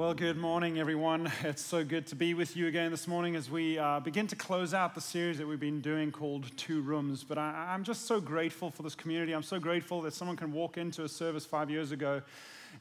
[0.00, 1.30] Well, good morning, everyone.
[1.44, 4.34] It's so good to be with you again this morning as we uh, begin to
[4.34, 7.22] close out the series that we've been doing called Two Rooms.
[7.22, 9.32] But I, I'm just so grateful for this community.
[9.34, 12.22] I'm so grateful that someone can walk into a service five years ago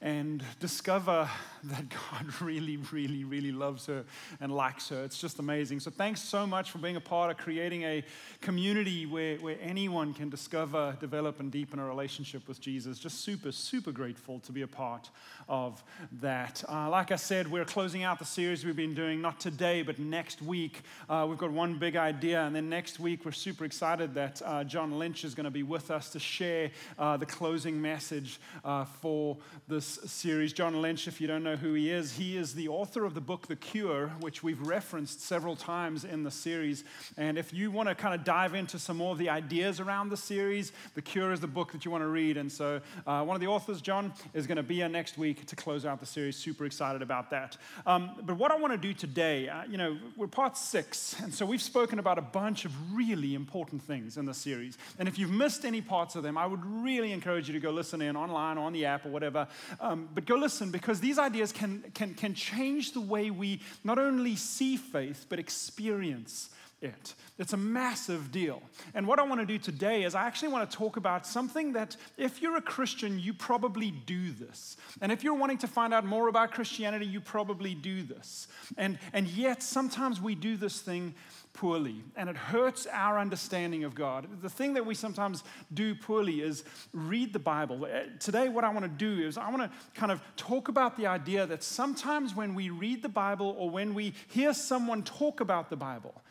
[0.02, 1.30] and discover
[1.64, 4.06] that God really, really, really loves her
[4.40, 5.04] and likes her.
[5.04, 5.80] It's just amazing.
[5.82, 8.04] So, thanks so much for being a part of creating a
[8.42, 13.00] community where, where anyone can discover, develop, and deepen a relationship with Jesus.
[13.00, 15.10] Just super, super grateful to be a part
[15.48, 15.84] of
[16.22, 16.64] that.
[16.70, 20.00] Uh, like I said, we're closing out the series we've been doing, not today, but
[20.00, 20.82] next week.
[21.10, 24.64] Uh, we've got one big idea, and then next week, we're super excited that uh,
[24.64, 28.86] John Lynch is going to be with us to share uh, the closing message uh,
[28.86, 29.38] for
[29.80, 30.52] this series.
[30.52, 33.22] John Lynch, if you don't know who he is, he is the author of the
[33.22, 36.84] book The Cure, which we've referenced several times in the series.
[37.16, 40.10] And if you want to kind of dive into some more of the ideas around
[40.10, 42.36] the series, The Cure is the book that you want to read.
[42.36, 45.46] And so, uh, one of the authors, John, is going to be here next week
[45.46, 46.36] to close out the series.
[46.36, 47.56] Super excited about that.
[47.86, 51.16] Um, but what I want to do today, uh, you know, we're part six.
[51.24, 54.78] And so, we've spoken about a bunch of really important things in the series.
[54.98, 57.72] And if you've missed any parts of them, I would really encourage you to go
[57.72, 59.48] listen in online or on the app or whatever.
[59.80, 64.00] Um, but go listen because these ideas can, can, can change the way we not
[64.00, 66.50] only see faith, but experience
[66.82, 67.14] it.
[67.38, 68.62] It's a massive deal.
[68.94, 71.74] And what I want to do today is I actually want to talk about something
[71.74, 74.78] that, if you're a Christian, you probably do this.
[75.02, 78.48] And if you're wanting to find out more about Christianity, you probably do this.
[78.78, 81.16] And, and yet, sometimes we do this thing
[81.54, 84.42] poorly, and it hurts our understanding of God.
[84.42, 87.86] The thing that we sometimes do poorly is read the Bible.
[87.86, 90.96] Uh, today, what I want to do is I want to kind of talk about
[90.96, 95.42] the idea that sometimes when we read the Bible or when we hear someone talk
[95.42, 96.22] about the Bible,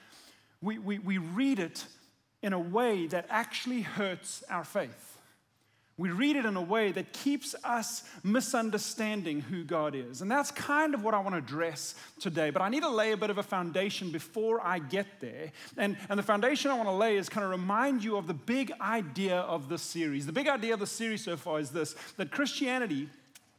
[0.63, 1.85] we, we, we read it
[2.43, 5.18] in a way that actually hurts our faith.
[5.99, 10.23] We read it in a way that keeps us misunderstanding who God is.
[10.23, 12.51] And that's kind of what I want to address today.
[12.51, 15.51] But I need to lay a bit of a foundation before I get there.
[15.77, 18.35] And, and the foundation I want to lay is kind of remind you of the
[18.35, 20.25] big idea of this series.
[20.25, 23.09] The big idea of the series so far is this that Christianity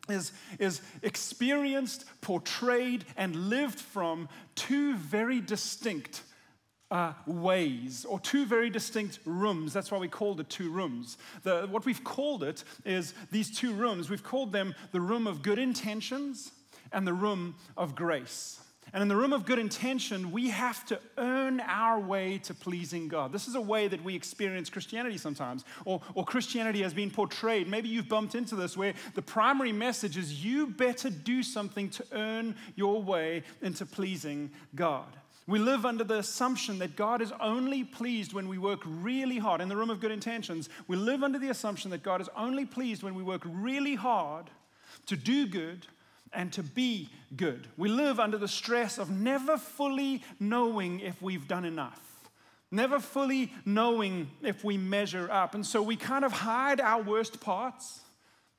[0.07, 6.23] is, is experienced, portrayed, and lived from two very distinct
[6.91, 9.73] uh, ways or two very distinct rooms.
[9.73, 11.17] That's why we called it two rooms.
[11.44, 15.41] The, what we've called it is these two rooms, we've called them the room of
[15.41, 16.51] good intentions
[16.91, 18.61] and the room of grace.
[18.91, 23.07] And in the room of good intention, we have to earn our way to pleasing
[23.07, 23.31] God.
[23.31, 27.67] This is a way that we experience Christianity sometimes, or, or Christianity has been portrayed.
[27.67, 32.05] Maybe you've bumped into this where the primary message is you better do something to
[32.13, 35.16] earn your way into pleasing God.
[35.49, 39.61] We live under the assumption that God is only pleased when we work really hard.
[39.61, 42.65] In the room of good intentions, we live under the assumption that God is only
[42.65, 44.51] pleased when we work really hard
[45.07, 45.87] to do good
[46.33, 47.67] and to be good.
[47.77, 51.99] We live under the stress of never fully knowing if we've done enough,
[52.69, 55.55] never fully knowing if we measure up.
[55.55, 58.01] And so we kind of hide our worst parts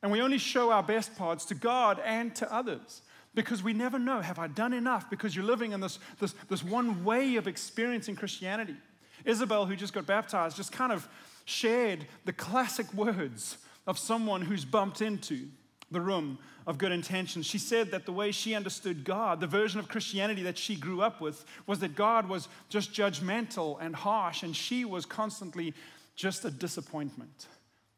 [0.03, 3.03] and we only show our best parts to God and to others
[3.35, 5.09] because we never know have I done enough?
[5.09, 8.77] Because you're living in this, this, this one way of experiencing Christianity.
[9.25, 11.09] Isabel, who just got baptized, just kind of
[11.45, 15.49] shared the classic words of someone who's bumped into
[15.91, 17.47] the room of good intentions.
[17.47, 21.03] She said that the way she understood God, the version of Christianity that she grew
[21.03, 25.75] up with, was that God was just judgmental and harsh, and she was constantly
[26.15, 27.49] just a disappointment.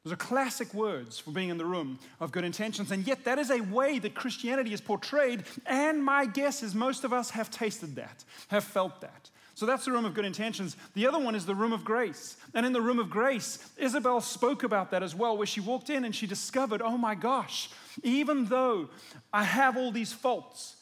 [0.05, 2.91] Those are classic words for being in the room of good intentions.
[2.91, 5.45] And yet, that is a way that Christianity is portrayed.
[5.65, 9.31] And my guess is most of us have tasted that, have felt that.
[9.55, 10.77] So that's the room of good intentions.
[10.95, 12.37] The other one is the room of grace.
[12.53, 15.89] And in the room of grace, Isabel spoke about that as well, where she walked
[15.89, 17.71] in and she discovered, oh my gosh,
[18.03, 18.89] even though
[19.33, 20.77] I have all these faults,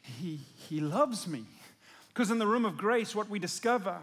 [0.00, 1.44] he, he loves me.
[2.08, 3.98] Because in the room of grace, what we discover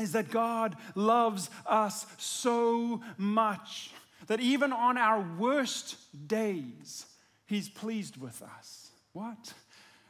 [0.00, 3.90] is that God loves us so much
[4.26, 5.96] that even on our worst
[6.28, 7.06] days,
[7.46, 8.90] He's pleased with us.
[9.12, 9.54] What?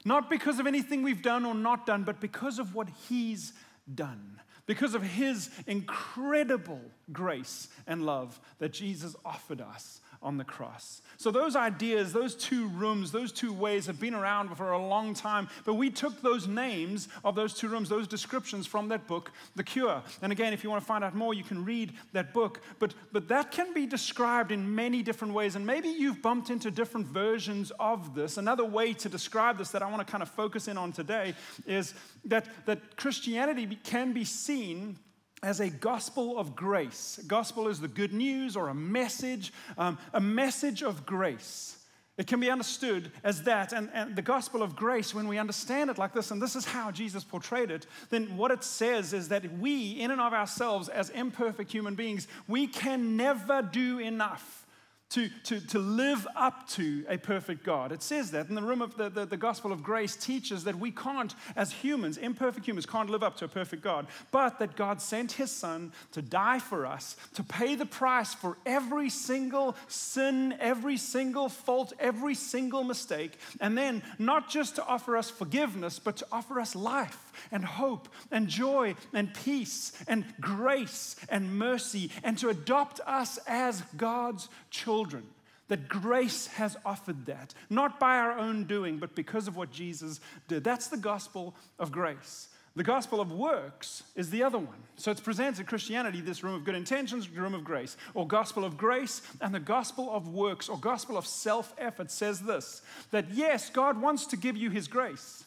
[0.05, 3.53] Not because of anything we've done or not done, but because of what He's
[3.95, 4.41] done.
[4.67, 6.81] Because of His incredible
[7.13, 11.01] grace and love that Jesus offered us on the cross.
[11.17, 15.15] So, those ideas, those two rooms, those two ways have been around for a long
[15.15, 19.31] time, but we took those names of those two rooms, those descriptions from that book,
[19.57, 20.03] The Cure.
[20.23, 22.61] And again, if you want to find out more, you can read that book.
[22.79, 26.71] But, but that can be described in many different ways, and maybe you've bumped into
[26.71, 28.37] different versions of this.
[28.37, 31.35] Another way to describe this that I want to kind of focus in on today
[31.67, 31.95] is
[32.25, 34.99] that, that Christianity can be seen
[35.43, 37.21] as a gospel of grace.
[37.27, 41.77] Gospel is the good news or a message, um, a message of grace.
[42.17, 43.73] It can be understood as that.
[43.73, 46.65] And, and the gospel of grace, when we understand it like this, and this is
[46.65, 50.89] how Jesus portrayed it, then what it says is that we, in and of ourselves,
[50.89, 54.67] as imperfect human beings, we can never do enough
[55.11, 57.93] to, to, to live up to a perfect God.
[57.93, 60.79] It says that in the room of the, the, the, gospel of grace teaches that
[60.79, 64.77] we can't, as humans, imperfect humans, can't live up to a perfect God, but that
[64.77, 69.77] God sent his son to die for us, to pay the price for every single
[69.87, 75.99] sin, every single fault, every single mistake, and then not just to offer us forgiveness,
[75.99, 82.11] but to offer us life and hope and joy and peace and grace and mercy
[82.23, 85.25] and to adopt us as God's children.
[85.69, 90.19] That grace has offered that, not by our own doing, but because of what Jesus
[90.49, 90.65] did.
[90.65, 92.49] That's the gospel of grace.
[92.79, 94.77] The gospel of works is the other one.
[94.97, 98.77] So it's presented Christianity, this room of good intentions, room of grace, or gospel of
[98.77, 103.69] grace, and the gospel of works, or gospel of self effort says this that yes,
[103.69, 105.45] God wants to give you his grace.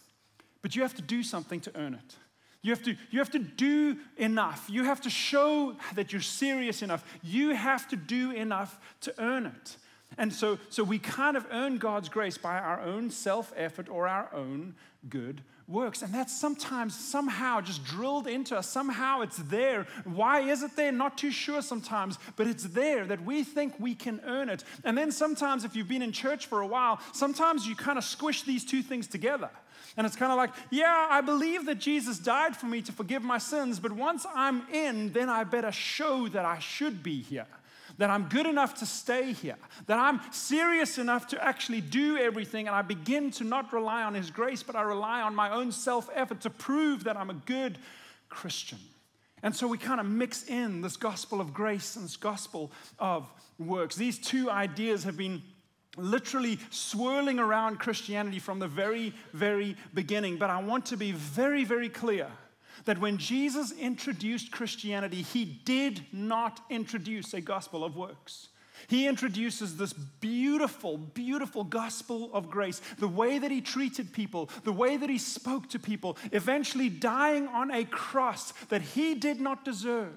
[0.62, 2.16] But you have to do something to earn it.
[2.64, 4.68] You have, to, you have to do enough.
[4.70, 7.04] You have to show that you're serious enough.
[7.24, 9.78] You have to do enough to earn it.
[10.18, 14.08] And so, so we kind of earn God's grace by our own self effort or
[14.08, 14.76] our own
[15.10, 16.02] good works.
[16.02, 18.68] And that's sometimes somehow just drilled into us.
[18.68, 19.88] Somehow it's there.
[20.04, 20.92] Why is it there?
[20.92, 24.64] Not too sure sometimes, but it's there that we think we can earn it.
[24.84, 28.04] And then sometimes, if you've been in church for a while, sometimes you kind of
[28.04, 29.50] squish these two things together.
[29.98, 33.24] And it's kind of like, yeah, I believe that Jesus died for me to forgive
[33.24, 37.48] my sins, but once I'm in, then I better show that I should be here,
[37.98, 39.58] that I'm good enough to stay here,
[39.88, 42.68] that I'm serious enough to actually do everything.
[42.68, 45.72] And I begin to not rely on His grace, but I rely on my own
[45.72, 47.78] self effort to prove that I'm a good
[48.30, 48.80] Christian.
[49.44, 53.28] And so we kind of mix in this gospel of grace and this gospel of
[53.58, 53.96] works.
[53.96, 55.42] These two ideas have been
[55.98, 60.38] literally swirling around Christianity from the very, very beginning.
[60.38, 62.28] But I want to be very, very clear
[62.86, 68.48] that when Jesus introduced Christianity, he did not introduce a gospel of works.
[68.88, 72.82] He introduces this beautiful, beautiful gospel of grace.
[72.98, 77.48] The way that he treated people, the way that he spoke to people, eventually dying
[77.48, 80.14] on a cross that he did not deserve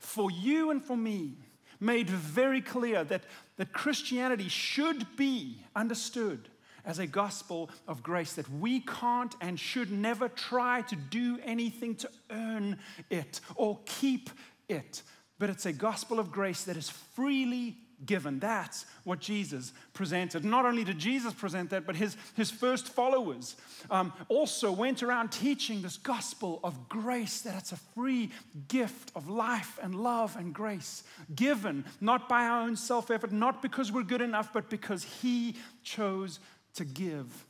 [0.00, 1.34] for you and for me,
[1.80, 3.22] made very clear that
[3.56, 6.48] that Christianity should be understood
[6.84, 11.96] as a gospel of grace, that we can't and should never try to do anything
[11.96, 12.78] to earn
[13.10, 14.30] it or keep
[14.68, 15.02] it.
[15.38, 18.38] But it's a gospel of grace that is freely given.
[18.38, 20.44] That's what Jesus presented.
[20.44, 23.56] Not only did Jesus present that, but his, his first followers
[23.90, 28.30] um, also went around teaching this gospel of grace that it's a free
[28.68, 31.04] gift of life and love and grace,
[31.34, 35.54] given not by our own self effort, not because we're good enough, but because he
[35.82, 36.38] chose
[36.74, 37.46] to give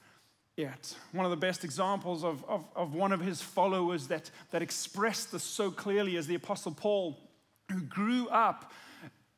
[0.56, 0.96] it.
[1.12, 5.32] One of the best examples of, of, of one of his followers that, that expressed
[5.32, 7.18] this so clearly is the Apostle Paul,
[7.70, 8.72] who grew up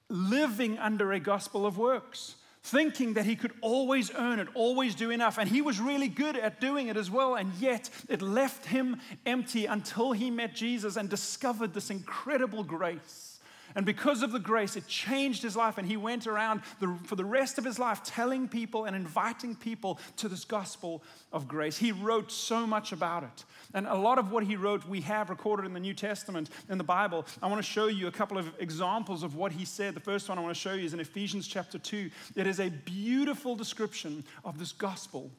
[0.08, 5.10] living under a gospel of works, thinking that he could always earn it, always do
[5.10, 5.38] enough.
[5.38, 7.34] And he was really good at doing it as well.
[7.34, 13.38] And yet it left him empty until he met Jesus and discovered this incredible grace.
[13.74, 15.78] And because of the grace, it changed his life.
[15.78, 19.54] And he went around the, for the rest of his life telling people and inviting
[19.54, 21.02] people to this gospel
[21.32, 21.76] of grace.
[21.76, 23.44] He wrote so much about it.
[23.74, 26.78] And a lot of what he wrote, we have recorded in the New Testament, in
[26.78, 27.26] the Bible.
[27.42, 29.94] I want to show you a couple of examples of what he said.
[29.94, 32.10] The first one I want to show you is in Ephesians chapter 2.
[32.36, 35.30] It is a beautiful description of this gospel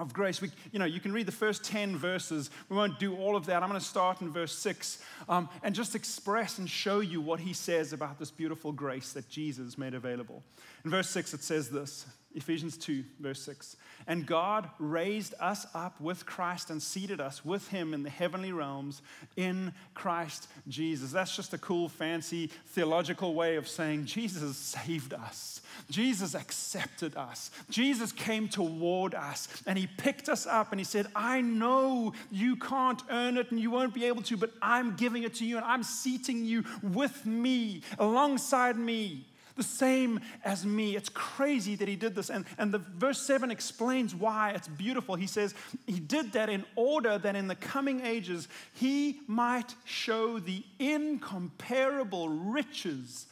[0.00, 0.40] of grace.
[0.40, 2.50] We, you know, you can read the first 10 verses.
[2.68, 3.62] We won't do all of that.
[3.62, 7.38] I'm going to start in verse 6 um, and just express and show you what
[7.38, 10.42] he says about this beautiful grace that Jesus made available.
[10.84, 13.76] In verse 6, it says this Ephesians 2, verse 6.
[14.06, 18.52] And God raised us up with Christ and seated us with him in the heavenly
[18.52, 19.02] realms
[19.36, 21.10] in Christ Jesus.
[21.10, 25.60] That's just a cool, fancy theological way of saying Jesus saved us.
[25.90, 27.50] Jesus accepted us.
[27.68, 32.54] Jesus came toward us and he picked us up and he said, I know you
[32.56, 35.56] can't earn it and you won't be able to, but I'm giving it to you
[35.56, 39.26] and I'm seating you with me, alongside me
[39.60, 40.96] the same as me.
[40.96, 42.30] It's crazy that he did this.
[42.30, 45.16] And, and the verse 7 explains why it's beautiful.
[45.16, 45.54] He says
[45.86, 52.30] he did that in order that in the coming ages he might show the incomparable
[52.30, 53.26] riches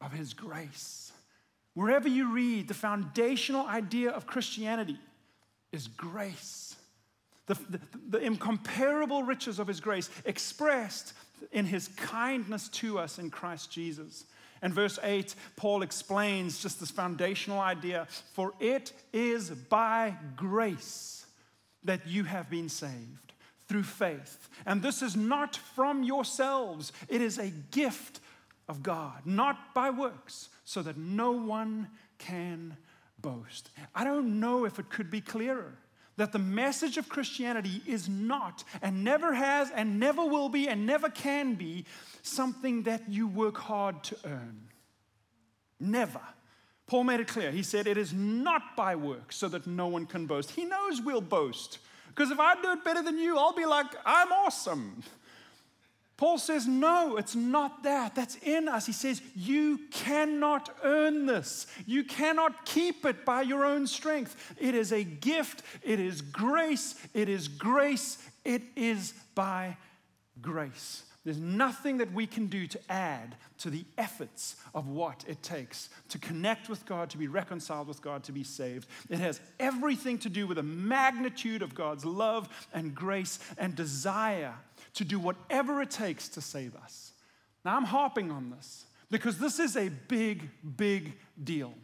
[0.00, 1.12] of his grace.
[1.74, 4.98] Wherever you read, the foundational idea of Christianity
[5.70, 6.74] is grace.
[7.46, 11.12] The, the, the incomparable riches of his grace expressed
[11.52, 14.24] in his kindness to us in Christ Jesus.
[14.62, 21.26] And verse 8, Paul explains just this foundational idea for it is by grace
[21.84, 23.32] that you have been saved
[23.68, 24.48] through faith.
[24.66, 28.20] And this is not from yourselves, it is a gift
[28.68, 31.88] of God, not by works, so that no one
[32.18, 32.76] can
[33.20, 33.70] boast.
[33.94, 35.74] I don't know if it could be clearer
[36.18, 40.84] that the message of Christianity is not and never has and never will be and
[40.84, 41.84] never can be
[42.28, 44.68] something that you work hard to earn.
[45.80, 46.20] Never.
[46.86, 47.50] Paul made it clear.
[47.50, 50.50] He said, It is not by work so that no one can boast.
[50.50, 51.78] He knows we'll boast.
[52.08, 55.02] Because if I do it better than you, I'll be like, I'm awesome.
[56.16, 58.16] Paul says, No, it's not that.
[58.16, 58.86] That's in us.
[58.86, 61.66] He says, You cannot earn this.
[61.86, 64.54] You cannot keep it by your own strength.
[64.58, 65.62] It is a gift.
[65.82, 66.96] It is grace.
[67.14, 68.18] It is grace.
[68.44, 69.76] It is by
[70.42, 71.04] grace.
[71.28, 75.90] There's nothing that we can do to add to the efforts of what it takes
[76.08, 78.88] to connect with God, to be reconciled with God, to be saved.
[79.10, 84.54] It has everything to do with the magnitude of God's love and grace and desire
[84.94, 87.12] to do whatever it takes to save us.
[87.62, 91.12] Now, I'm harping on this because this is a big, big
[91.44, 91.74] deal.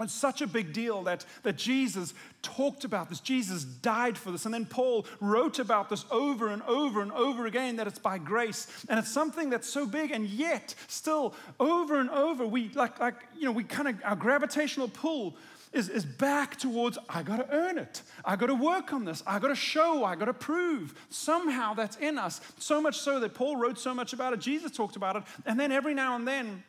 [0.00, 3.20] It's such a big deal that, that Jesus talked about this.
[3.20, 4.44] Jesus died for this.
[4.44, 8.18] And then Paul wrote about this over and over and over again that it's by
[8.18, 8.66] grace.
[8.88, 13.14] And it's something that's so big, and yet, still, over and over, we like, like
[13.36, 15.36] you know, we kind of, our gravitational pull
[15.72, 18.02] is, is back towards, I got to earn it.
[18.24, 19.22] I got to work on this.
[19.26, 20.04] I got to show.
[20.04, 20.94] I got to prove.
[21.10, 22.40] Somehow that's in us.
[22.58, 24.40] So much so that Paul wrote so much about it.
[24.40, 25.22] Jesus talked about it.
[25.46, 26.62] And then every now and then,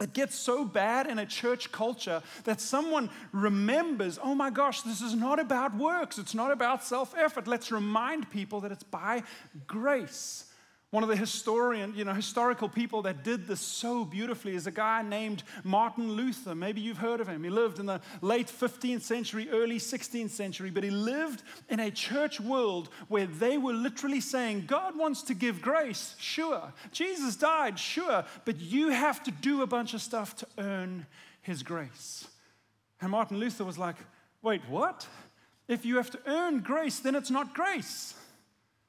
[0.00, 5.00] it gets so bad in a church culture that someone remembers, oh my gosh, this
[5.00, 6.18] is not about works.
[6.18, 7.46] It's not about self effort.
[7.46, 9.22] Let's remind people that it's by
[9.66, 10.46] grace.
[10.92, 14.70] One of the historian, you know, historical people that did this so beautifully is a
[14.70, 16.54] guy named Martin Luther.
[16.54, 17.42] Maybe you've heard of him.
[17.42, 21.90] He lived in the late 15th century, early 16th century, but he lived in a
[21.90, 26.74] church world where they were literally saying, God wants to give grace, sure.
[26.90, 31.06] Jesus died, sure, but you have to do a bunch of stuff to earn
[31.40, 32.28] his grace.
[33.00, 33.96] And Martin Luther was like,
[34.42, 35.08] wait, what?
[35.68, 38.12] If you have to earn grace, then it's not grace,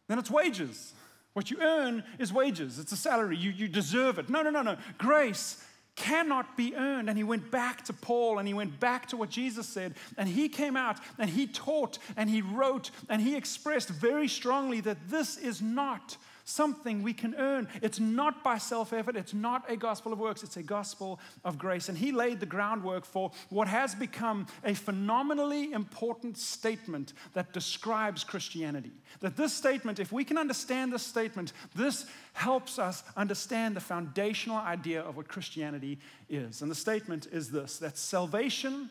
[0.10, 0.94] then it's wages.
[1.34, 3.38] What you earn is wages, it's a salary.
[3.38, 4.30] You, you deserve it.
[4.30, 4.78] No, no, no, no.
[4.98, 5.64] Grace
[5.96, 7.10] cannot be earned.
[7.10, 9.96] And he went back to Paul and he went back to what Jesus said.
[10.18, 14.82] And he came out and he taught and he wrote and he expressed very strongly
[14.82, 17.68] that this is not something we can earn.
[17.82, 21.58] It's not by self effort, it's not a gospel of works, it's a gospel of
[21.58, 21.90] grace.
[21.90, 28.24] And he laid the groundwork for what has become a phenomenally important statement that describes
[28.24, 28.92] Christianity.
[29.22, 34.58] That this statement, if we can understand this statement, this helps us understand the foundational
[34.58, 36.62] idea of what Christianity is.
[36.62, 38.90] And the statement is this that salvation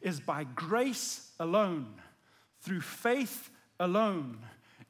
[0.00, 1.86] is by grace alone,
[2.60, 4.38] through faith alone,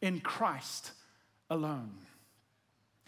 [0.00, 0.92] in Christ
[1.52, 1.92] alone.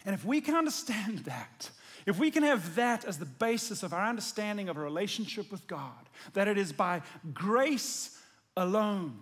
[0.05, 1.69] And if we can understand that,
[2.05, 5.65] if we can have that as the basis of our understanding of a relationship with
[5.67, 7.01] God, that it is by
[7.33, 8.17] grace
[8.55, 9.17] alone,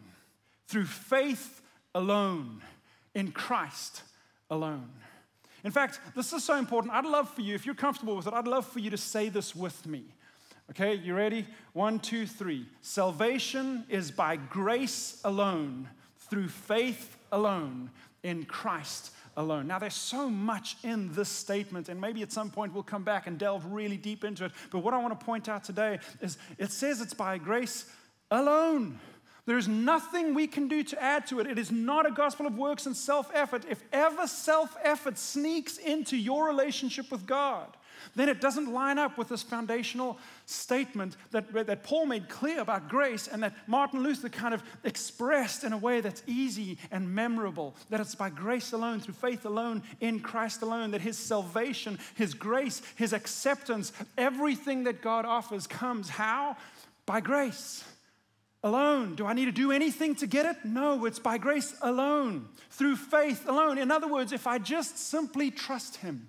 [0.68, 1.62] through faith
[1.96, 2.62] alone,
[3.16, 4.04] in Christ
[4.50, 4.90] alone.
[5.64, 6.94] In fact, this is so important.
[6.94, 9.30] I'd love for you, if you're comfortable with it, I'd love for you to say
[9.30, 10.04] this with me.
[10.72, 11.46] Okay, you ready?
[11.72, 12.66] One, two, three.
[12.82, 15.88] Salvation is by grace alone,
[16.30, 17.90] through faith alone,
[18.24, 19.68] in Christ alone.
[19.68, 23.28] Now, there's so much in this statement, and maybe at some point we'll come back
[23.28, 24.52] and delve really deep into it.
[24.72, 27.86] But what I want to point out today is it says it's by grace
[28.32, 29.00] alone.
[29.46, 31.48] There is nothing we can do to add to it.
[31.48, 33.66] It is not a gospel of works and self effort.
[33.70, 37.68] If ever self effort sneaks into your relationship with God,
[38.16, 42.90] then it doesn't line up with this foundational statement that, that Paul made clear about
[42.90, 47.76] grace and that Martin Luther kind of expressed in a way that's easy and memorable.
[47.90, 52.34] That it's by grace alone, through faith alone, in Christ alone, that his salvation, his
[52.34, 56.56] grace, his acceptance, everything that God offers comes how?
[57.06, 57.84] By grace
[58.64, 59.16] alone.
[59.16, 60.58] Do I need to do anything to get it?
[60.64, 63.78] No, it's by grace alone, through faith alone.
[63.78, 66.28] In other words, if I just simply trust Him,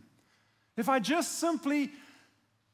[0.76, 1.90] if I just simply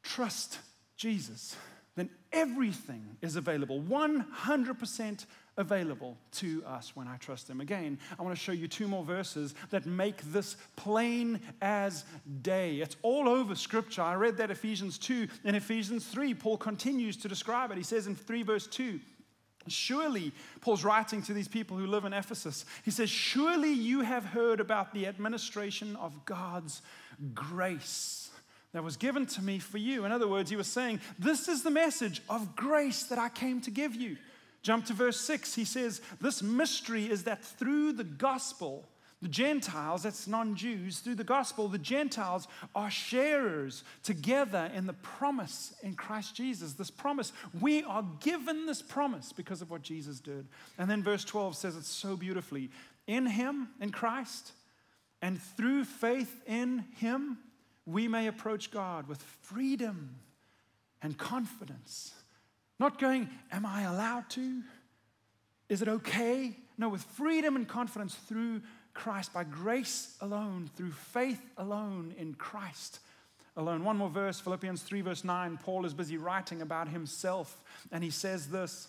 [0.03, 0.59] trust
[0.97, 1.57] Jesus,
[1.97, 5.27] then everything is available, 100%
[5.57, 7.61] available to us when I trust Him.
[7.61, 12.05] Again, I want to show you two more verses that make this plain as
[12.41, 12.77] day.
[12.77, 14.01] It's all over Scripture.
[14.01, 15.29] I read that Ephesians 2.
[15.45, 17.77] In Ephesians 3, Paul continues to describe it.
[17.77, 18.99] He says in 3 verse 2,
[19.71, 22.65] Surely, Paul's writing to these people who live in Ephesus.
[22.85, 26.83] He says, Surely you have heard about the administration of God's
[27.35, 28.31] grace
[28.73, 30.05] that was given to me for you.
[30.05, 33.61] In other words, he was saying, This is the message of grace that I came
[33.63, 34.17] to give you.
[34.63, 35.55] Jump to verse 6.
[35.55, 38.89] He says, This mystery is that through the gospel,
[39.23, 44.95] the Gentiles, that's non Jews, through the gospel, the Gentiles are sharers together in the
[44.95, 46.73] promise in Christ Jesus.
[46.73, 50.49] This promise, we are given this promise because of what Jesus did.
[50.79, 52.71] And then verse 12 says it so beautifully
[53.07, 54.53] in Him, in Christ,
[55.21, 57.39] and through faith in Him,
[57.85, 60.17] we may approach God with freedom
[61.03, 62.15] and confidence.
[62.79, 64.63] Not going, Am I allowed to?
[65.69, 66.57] Is it okay?
[66.79, 68.63] No, with freedom and confidence through
[68.95, 73.01] Christ, by grace alone, through faith alone in Christ
[73.57, 73.85] alone.
[73.85, 75.59] One more verse, Philippians 3, verse 9.
[75.63, 78.89] Paul is busy writing about himself, and he says this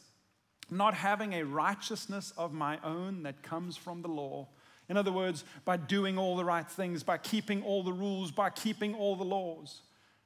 [0.70, 4.48] Not having a righteousness of my own that comes from the law.
[4.90, 8.50] In other words, by doing all the right things, by keeping all the rules, by
[8.50, 9.82] keeping all the laws.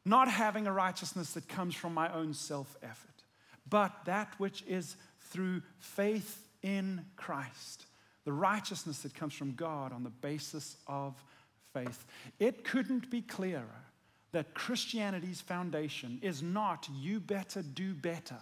[0.07, 3.23] Not having a righteousness that comes from my own self effort,
[3.67, 7.85] but that which is through faith in Christ
[8.25, 11.13] the righteousness that comes from God on the basis of
[11.73, 12.05] faith.
[12.39, 13.83] It couldn't be clearer
[14.31, 18.39] that Christianity's foundation is not you better do better.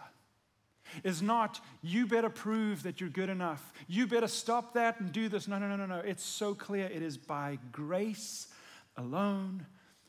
[1.03, 3.73] Is not you better prove that you're good enough.
[3.87, 5.47] You better stop that and do this.
[5.47, 5.99] No, no, no, no, no.
[5.99, 6.85] It's so clear.
[6.85, 8.47] It is by grace
[8.97, 9.65] alone,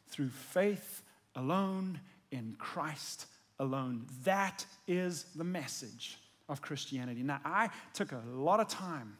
[0.09, 1.03] through faith
[1.37, 2.01] alone,
[2.31, 3.27] in Christ
[3.59, 4.07] alone.
[4.25, 7.23] That is the message of Christianity.
[7.23, 9.17] Now, I took a lot of time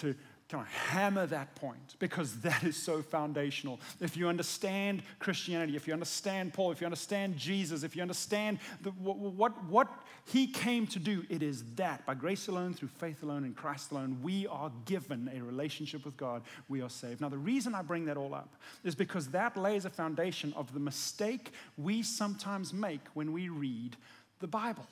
[0.00, 0.14] to
[0.48, 3.78] kind of hammer that point because that is so foundational.
[4.00, 8.58] If you understand Christianity, if you understand Paul, if you understand Jesus, if you understand
[8.80, 9.88] the, what, what, what
[10.24, 12.06] he came to do, it is that.
[12.06, 16.16] By grace alone, through faith alone, in Christ alone, we are given a relationship with
[16.16, 16.42] God.
[16.68, 17.20] We are saved.
[17.20, 20.72] Now, the reason I bring that all up is because that lays a foundation of
[20.72, 23.96] the mistake we sometimes make when we read
[24.40, 24.86] the Bible.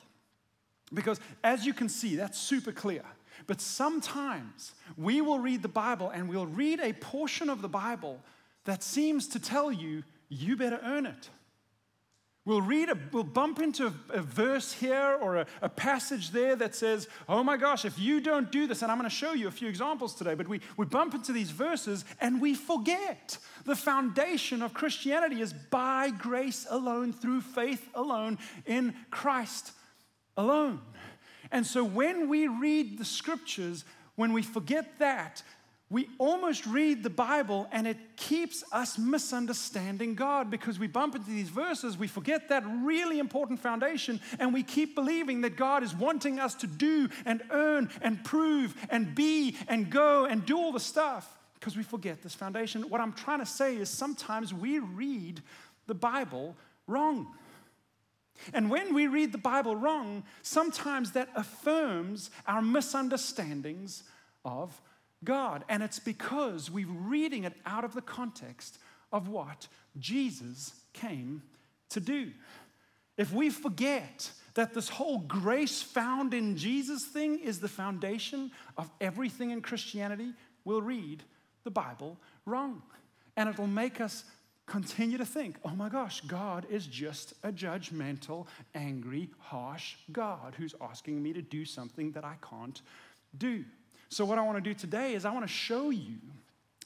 [0.93, 3.03] Because as you can see, that's super clear.
[3.45, 8.19] But sometimes we will read the Bible and we'll read a portion of the Bible
[8.65, 11.29] that seems to tell you, you better earn it.
[12.47, 16.75] We'll read, a, we'll bump into a, verse here or a, a, passage there that
[16.75, 19.49] says, oh my gosh, if you don't do this, and I'm going to show you
[19.49, 23.75] a few examples today, but we, we bump into these verses and we forget the
[23.75, 29.73] foundation of Christianity is by grace alone, through faith alone, in Christ
[30.37, 30.79] alone.
[31.51, 35.43] And so when we read the scriptures, when we forget that,
[35.89, 41.29] we almost read the Bible and it keeps us misunderstanding God because we bump into
[41.29, 45.95] these verses, we forget that really important foundation, and we keep believing that God is
[45.95, 50.73] wanting us to do and earn and prove and be and go and do all
[50.73, 52.89] the stuff because we forget this foundation.
[52.89, 55.41] What I'm trying to say is sometimes we read
[55.87, 56.55] the Bible
[56.85, 57.27] wrong.
[58.53, 64.03] And when we read the Bible wrong, sometimes that affirms our misunderstandings
[64.45, 64.81] of
[65.23, 65.63] God.
[65.69, 68.79] And it's because we're reading it out of the context
[69.11, 71.41] of what Jesus came
[71.89, 72.31] to do.
[73.17, 78.89] If we forget that this whole grace found in Jesus thing is the foundation of
[79.01, 80.33] everything in Christianity,
[80.65, 81.23] we'll read
[81.63, 82.81] the Bible wrong.
[83.35, 84.23] And it'll make us
[84.67, 90.75] continue to think, oh my gosh, God is just a judgmental, angry, harsh God who's
[90.81, 92.81] asking me to do something that I can't
[93.37, 93.63] do.
[94.09, 96.17] So, what I want to do today is I want to show you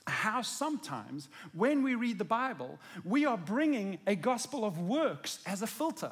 [0.08, 5.62] how sometimes when we read the Bible, we are bringing a gospel of works as
[5.62, 6.12] a filter.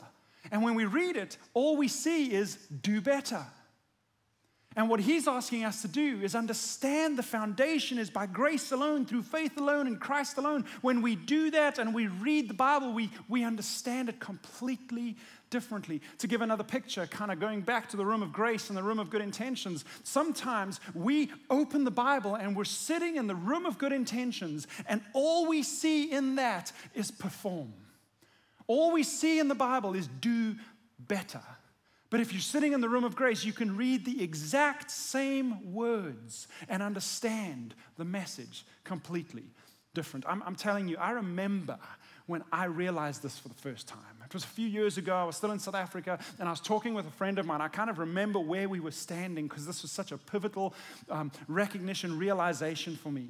[0.52, 3.46] And when we read it, all we see is do better.
[4.76, 9.04] And what he's asking us to do is understand the foundation is by grace alone,
[9.06, 10.64] through faith alone, in Christ alone.
[10.82, 15.18] When we do that and we read the Bible, we, we understand it completely
[15.50, 16.02] differently.
[16.20, 18.84] To give another picture, kind of going back to the room of grace and the
[18.84, 23.66] room of good intentions, sometimes we open the Bible and we're sitting in the room
[23.66, 27.74] of good intentions, and all we see in that is perform.
[28.68, 30.56] All we see in the Bible is do
[31.00, 31.42] better.
[32.10, 35.74] But if you're sitting in the room of grace, you can read the exact same
[35.74, 39.46] words and understand the message completely
[39.94, 40.26] different.
[40.28, 41.78] I'm, I'm, telling you, I remember
[42.26, 44.00] when I realized this for the first time.
[44.26, 45.16] It was a few years ago.
[45.16, 47.62] I was still in South Africa and I was talking with a friend of mine.
[47.62, 50.74] I kind of remember where we were standing because this was such a pivotal
[51.10, 53.30] um, recognition, realization for me.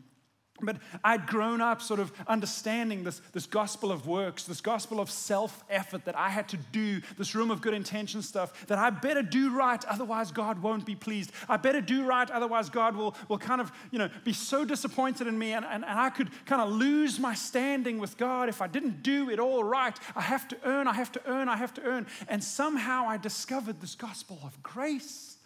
[0.62, 5.10] But I'd grown up sort of understanding this, this gospel of works, this gospel of
[5.10, 8.89] self effort that I had to do, this room of good intention stuff, that I
[8.89, 11.32] better do right, otherwise God won't be pleased.
[11.48, 15.28] I better do right, otherwise God will, will kind of, you know, be so disappointed
[15.28, 18.62] in me and, and, and I could kind of lose my standing with God if
[18.62, 19.98] I didn't do it all right.
[20.15, 22.08] I have to earn, I have to earn, I have to earn.
[22.28, 25.38] And somehow I discovered this gospel of grace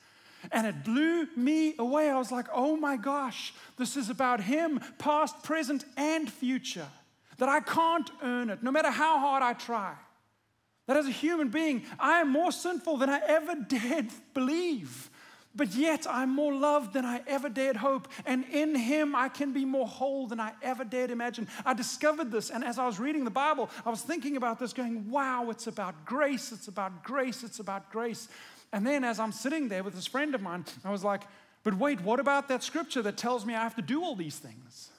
[0.51, 2.09] and it blew me away.
[2.09, 6.87] I was like, oh my gosh, this is about Him, past, present, and future.
[7.37, 9.93] That I can't earn it, no matter how hard I try.
[10.87, 15.09] That as a human being, I am more sinful than I ever dared believe.
[15.55, 18.07] But yet I'm more loved than I ever dared hope.
[18.25, 21.47] And in Him, I can be more whole than I ever dared imagine.
[21.63, 22.49] I discovered this.
[22.49, 25.67] And as I was reading the Bible, I was thinking about this, going, wow, it's
[25.67, 26.51] about grace.
[26.51, 27.43] It's about grace.
[27.43, 28.29] It's about grace.
[28.73, 31.21] And then as I'm sitting there with this friend of mine, I was like,
[31.63, 34.37] but wait, what about that scripture that tells me I have to do all these
[34.37, 34.89] things?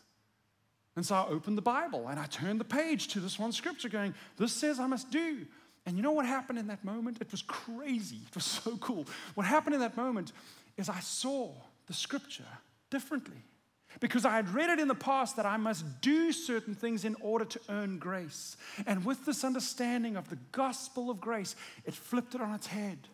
[0.97, 3.89] And so I opened the Bible and I turned the page to this one scripture
[3.89, 5.45] going, this says I must do.
[5.87, 7.19] And you know what happened in that moment?
[7.21, 8.21] It was crazy.
[8.29, 9.07] It was so cool.
[9.35, 10.33] What happened in that moment
[10.77, 11.51] is I saw
[11.87, 12.47] the scripture
[12.91, 13.43] differently.
[14.01, 17.17] Because I had read it in the past that I must do certain things in
[17.21, 18.57] order to earn grace.
[18.87, 23.09] And with this understanding of the gospel of grace, it flipped it on its head.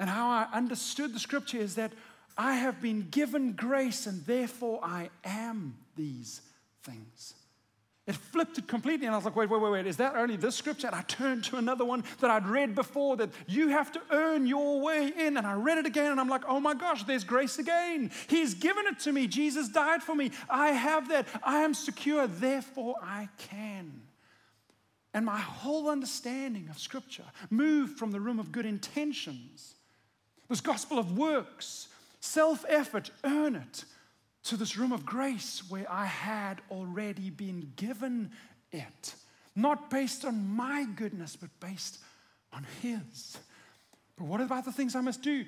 [0.00, 1.92] And how I understood the scripture is that
[2.36, 6.40] I have been given grace and therefore I am these
[6.82, 7.34] things.
[8.06, 10.36] It flipped it completely, and I was like, wait, wait, wait, wait, is that only
[10.36, 10.86] this scripture?
[10.86, 14.46] And I turned to another one that I'd read before that you have to earn
[14.46, 15.36] your way in.
[15.36, 18.10] And I read it again, and I'm like, oh my gosh, there's grace again.
[18.26, 19.28] He's given it to me.
[19.28, 20.32] Jesus died for me.
[20.48, 21.28] I have that.
[21.44, 24.00] I am secure, therefore I can.
[25.12, 29.74] And my whole understanding of scripture moved from the room of good intentions
[30.50, 31.88] this gospel of works,
[32.20, 33.84] self effort, earn it,
[34.42, 38.32] to this room of grace where I had already been given
[38.72, 39.14] it.
[39.54, 41.98] Not based on my goodness, but based
[42.52, 43.38] on His.
[44.18, 45.44] But what about the things I must do?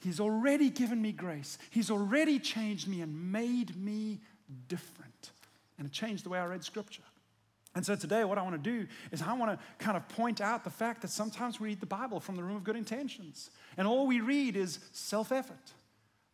[0.00, 1.58] He's already given me grace.
[1.70, 4.20] He's already changed me and made me
[4.68, 5.30] different.
[5.78, 7.02] And it changed the way I read Scripture.
[7.74, 10.40] And so today, what I want to do is I want to kind of point
[10.40, 13.50] out the fact that sometimes we read the Bible from the room of good intentions,
[13.76, 15.72] and all we read is self effort.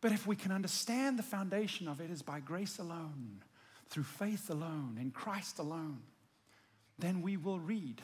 [0.01, 3.41] But if we can understand the foundation of it is by grace alone,
[3.89, 5.99] through faith alone, in Christ alone,
[6.97, 8.01] then we will read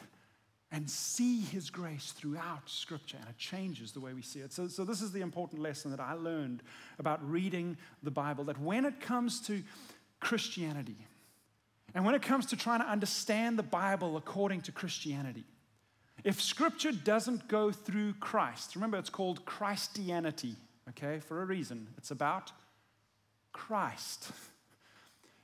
[0.72, 4.52] and see His grace throughout Scripture, and it changes the way we see it.
[4.52, 6.64] So, so this is the important lesson that I learned
[7.00, 9.62] about reading the Bible that when it comes to
[10.20, 10.98] Christianity,
[11.96, 15.46] and when it comes to trying to understand the Bible according to Christianity,
[16.26, 20.56] if scripture doesn't go through Christ, remember it's called Christianity,
[20.90, 21.88] okay, for a reason.
[21.98, 22.52] It's about
[23.54, 24.32] Christ.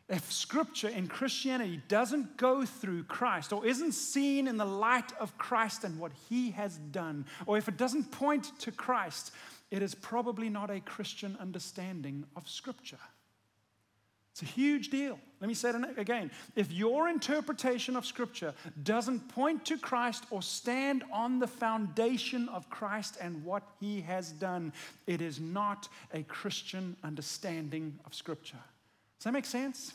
[0.09, 5.37] If scripture in Christianity doesn't go through Christ or isn't seen in the light of
[5.37, 9.31] Christ and what he has done, or if it doesn't point to Christ,
[9.71, 12.99] it is probably not a Christian understanding of scripture.
[14.31, 15.19] It's a huge deal.
[15.41, 16.31] Let me say it again.
[16.55, 22.69] If your interpretation of Scripture doesn't point to Christ or stand on the foundation of
[22.69, 24.71] Christ and what He has done,
[25.05, 28.59] it is not a Christian understanding of Scripture.
[29.19, 29.93] Does that make sense?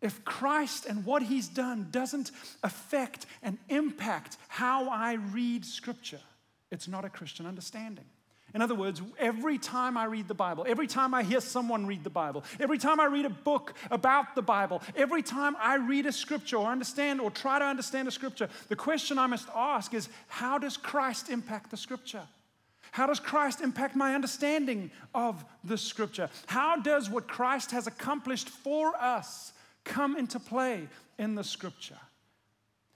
[0.00, 2.32] If Christ and what He's done doesn't
[2.64, 6.20] affect and impact how I read Scripture,
[6.72, 8.06] it's not a Christian understanding.
[8.54, 12.04] In other words, every time I read the Bible, every time I hear someone read
[12.04, 16.06] the Bible, every time I read a book about the Bible, every time I read
[16.06, 19.94] a scripture or understand or try to understand a scripture, the question I must ask
[19.94, 22.22] is how does Christ impact the scripture?
[22.92, 26.28] How does Christ impact my understanding of the scripture?
[26.46, 29.52] How does what Christ has accomplished for us
[29.84, 31.98] come into play in the scripture?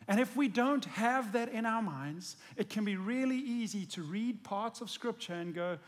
[0.07, 4.03] And if we don't have that in our minds, it can be really easy to
[4.03, 5.79] read parts of Scripture and go,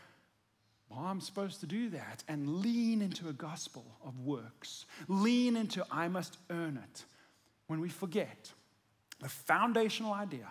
[0.89, 5.85] well, I'm supposed to do that, and lean into a gospel of works, lean into
[5.91, 7.03] I must earn it.
[7.67, 8.51] When we forget,
[9.19, 10.47] the foundational idea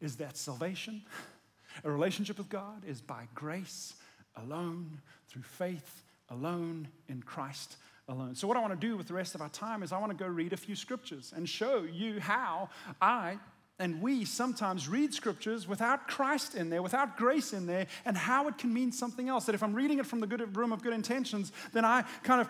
[0.00, 1.02] is that salvation,
[1.84, 3.94] a relationship with God, is by grace
[4.36, 7.76] alone, through faith alone, in Christ
[8.08, 8.34] alone.
[8.34, 10.16] So, what I want to do with the rest of our time is I want
[10.16, 13.38] to go read a few scriptures and show you how I
[13.78, 18.48] and we sometimes read scriptures without Christ in there, without grace in there, and how
[18.48, 19.46] it can mean something else.
[19.46, 22.40] That if I'm reading it from the good room of good intentions, then I kind
[22.40, 22.48] of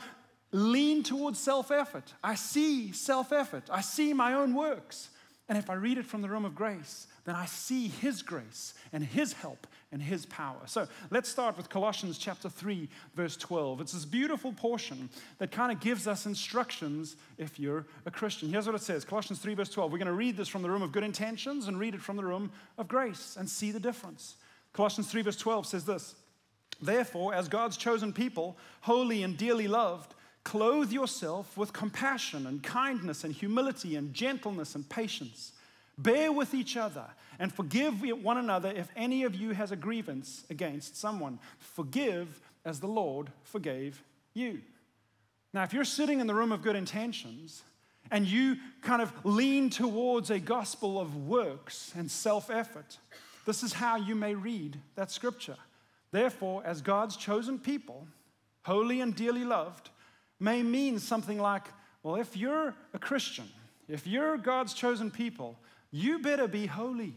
[0.53, 2.15] lean towards self effort.
[2.25, 5.11] I see self effort, I see my own works.
[5.51, 8.75] And if I read it from the room of grace, then I see His grace
[8.93, 10.61] and His help and His power.
[10.67, 13.81] So let's start with Colossians chapter 3, verse 12.
[13.81, 18.51] It's this beautiful portion that kind of gives us instructions if you're a Christian.
[18.51, 19.91] Here's what it says Colossians 3, verse 12.
[19.91, 22.17] We're going to read this from the room of good intentions and read it from
[22.17, 24.37] the room of grace and see the difference.
[24.73, 26.15] Colossians 3, verse 12 says this
[26.81, 30.15] Therefore, as God's chosen people, holy and dearly loved,
[30.49, 35.53] Clothe yourself with compassion and kindness and humility and gentleness and patience.
[35.99, 37.05] Bear with each other
[37.41, 41.41] and forgive one another if any of you has a grievance against someone.
[41.59, 44.61] Forgive as the Lord forgave you.
[45.53, 47.63] Now, if you're sitting in the room of good intentions
[48.11, 52.99] and you kind of lean towards a gospel of works and self effort,
[53.45, 55.57] this is how you may read that scripture.
[56.11, 58.07] Therefore, as God's chosen people,
[58.63, 59.91] holy and dearly loved,
[60.39, 61.65] may mean something like,
[62.03, 63.49] well, if you're a Christian,
[63.89, 65.59] if you're God's chosen people,
[65.91, 67.15] you better be holy.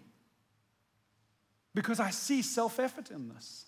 [1.73, 3.65] Because I see self effort in this.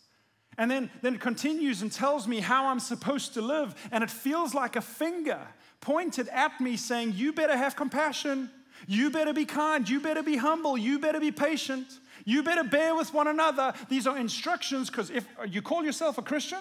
[0.58, 3.74] And then, then it continues and tells me how I'm supposed to live.
[3.92, 5.40] And it feels like a finger
[5.82, 8.50] pointed at me saying, You better have compassion.
[8.88, 9.88] You better be kind.
[9.88, 10.78] You better be humble.
[10.78, 11.88] You better be patient.
[12.26, 13.74] You better bear with one another.
[13.90, 16.60] These are instructions because if you call yourself a Christian,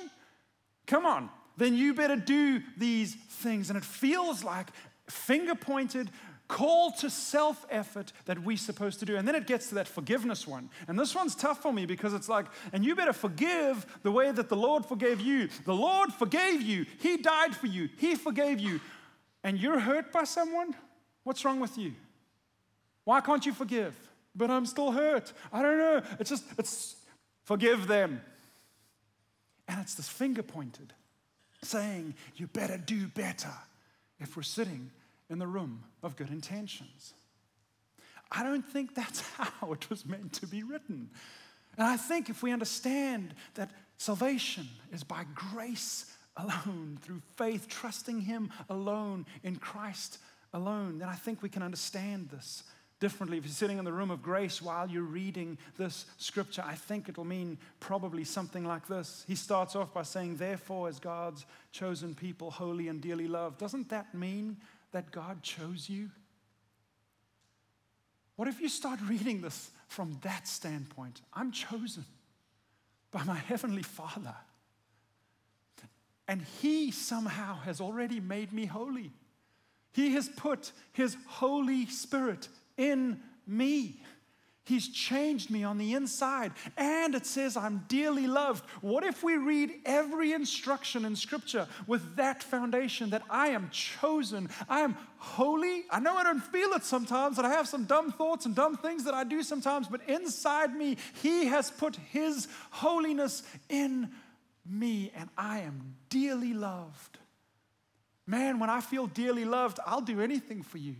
[0.86, 3.70] come on, then you better do these things.
[3.70, 4.68] And it feels like
[5.08, 6.10] finger pointed,
[6.52, 9.16] call to self effort that we're supposed to do.
[9.16, 10.68] And then it gets to that forgiveness one.
[10.86, 14.30] And this one's tough for me because it's like, and you better forgive the way
[14.30, 15.48] that the Lord forgave you.
[15.64, 18.80] The Lord forgave you, He died for you, He forgave you.
[19.42, 20.76] And you're hurt by someone?
[21.24, 21.94] What's wrong with you?
[23.04, 23.94] Why can't you forgive?
[24.36, 25.32] But I'm still hurt.
[25.52, 26.02] I don't know.
[26.20, 26.96] It's just, it's
[27.44, 28.20] forgive them.
[29.66, 30.92] And it's this finger pointed
[31.62, 33.54] saying, You better do better
[34.20, 34.90] if we're sitting
[35.32, 37.14] in the room of good intentions.
[38.30, 41.10] I don't think that's how it was meant to be written.
[41.76, 48.20] And I think if we understand that salvation is by grace alone, through faith, trusting
[48.20, 50.18] Him alone, in Christ
[50.52, 52.62] alone, then I think we can understand this
[53.00, 53.36] differently.
[53.36, 57.08] If you're sitting in the room of grace while you're reading this scripture, I think
[57.08, 59.24] it'll mean probably something like this.
[59.26, 63.58] He starts off by saying, Therefore, as God's chosen people, holy and dearly loved.
[63.58, 64.56] Doesn't that mean
[64.92, 66.10] that God chose you?
[68.36, 71.20] What if you start reading this from that standpoint?
[71.32, 72.04] I'm chosen
[73.10, 74.34] by my Heavenly Father.
[76.28, 79.10] And He somehow has already made me holy.
[79.92, 84.00] He has put His Holy Spirit in me.
[84.64, 86.52] He's changed me on the inside.
[86.76, 88.64] And it says, I'm dearly loved.
[88.80, 94.48] What if we read every instruction in Scripture with that foundation that I am chosen,
[94.68, 95.84] I am holy?
[95.90, 98.76] I know I don't feel it sometimes, and I have some dumb thoughts and dumb
[98.76, 104.10] things that I do sometimes, but inside me, He has put His holiness in
[104.64, 107.18] me, and I am dearly loved.
[108.28, 110.94] Man, when I feel dearly loved, I'll do anything for you.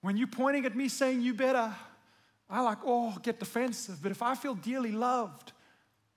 [0.00, 1.74] When you're pointing at me saying, you better,
[2.50, 4.02] I like, oh, get defensive.
[4.02, 5.52] But if I feel dearly loved,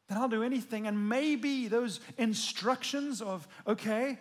[0.10, 0.88] then I'll do anything.
[0.88, 4.18] And maybe those instructions of, okay,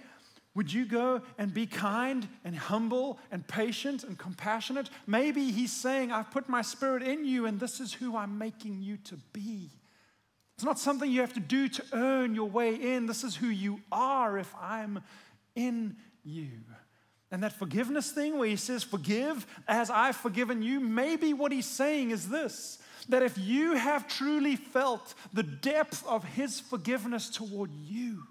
[0.55, 4.91] would you go and be kind and humble and patient and compassionate?
[5.07, 8.83] Maybe he's saying, I've put my spirit in you and this is who I'm making
[8.83, 9.71] you to be.
[10.57, 13.07] It's not something you have to do to earn your way in.
[13.07, 15.01] This is who you are if I'm
[15.55, 16.51] in you.
[17.33, 21.67] And that forgiveness thing where he says, Forgive as I've forgiven you, maybe what he's
[21.67, 27.73] saying is this that if you have truly felt the depth of his forgiveness toward
[27.73, 28.23] you,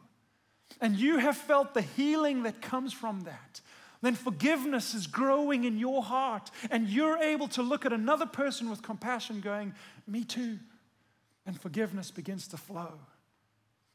[0.80, 3.60] and you have felt the healing that comes from that,
[4.02, 8.70] then forgiveness is growing in your heart, and you're able to look at another person
[8.70, 9.74] with compassion, going,
[10.08, 10.60] Me too.
[11.46, 12.94] And forgiveness begins to flow.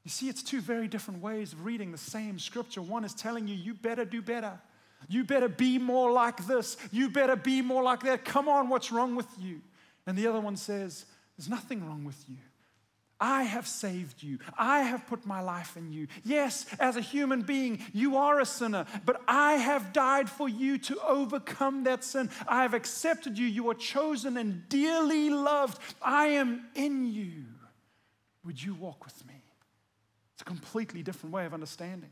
[0.02, 2.82] You see, it's two very different ways of reading the same scripture.
[2.82, 4.60] One is telling you, you better do better.
[5.08, 6.76] You better be more like this.
[6.90, 8.24] You better be more like that.
[8.24, 9.60] Come on, what's wrong with you?
[10.06, 11.04] And the other one says,
[11.36, 12.36] There's nothing wrong with you.
[13.18, 14.38] I have saved you.
[14.58, 16.06] I have put my life in you.
[16.22, 20.76] Yes, as a human being, you are a sinner, but I have died for you
[20.78, 22.28] to overcome that sin.
[22.46, 23.46] I have accepted you.
[23.46, 25.78] You are chosen and dearly loved.
[26.02, 27.44] I am in you.
[28.44, 29.42] Would you walk with me?
[30.34, 32.10] It's a completely different way of understanding.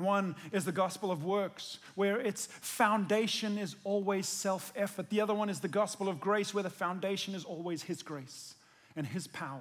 [0.00, 5.10] One is the gospel of works, where its foundation is always self effort.
[5.10, 8.54] The other one is the gospel of grace, where the foundation is always His grace
[8.96, 9.60] and His power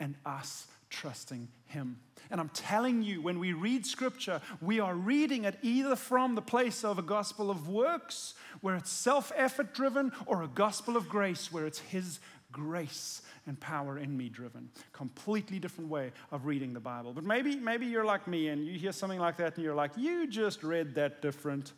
[0.00, 1.96] and us trusting Him.
[2.30, 6.42] And I'm telling you, when we read Scripture, we are reading it either from the
[6.42, 11.08] place of a gospel of works, where it's self effort driven, or a gospel of
[11.08, 12.20] grace, where it's His
[12.52, 14.68] grace and power in me driven.
[14.92, 17.12] Completely different way of reading the Bible.
[17.12, 19.92] But maybe, maybe you're like me and you hear something like that and you're like,
[19.96, 21.72] you just read that different.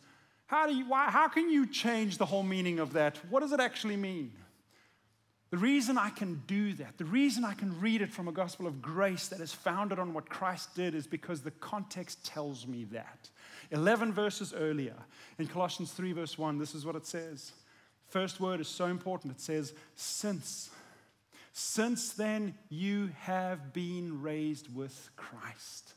[0.47, 3.17] How, do you, why, how can you change the whole meaning of that?
[3.29, 4.31] What does it actually mean?
[5.51, 8.67] The reason I can do that, the reason I can read it from a gospel
[8.67, 12.83] of grace that is founded on what Christ did, is because the context tells me
[12.91, 13.29] that.
[13.71, 14.95] 11 verses earlier,
[15.39, 17.53] in Colossians 3, verse 1, this is what it says.
[18.07, 19.33] First word is so important.
[19.33, 20.69] It says, Since.
[21.53, 25.93] Since then, you have been raised with Christ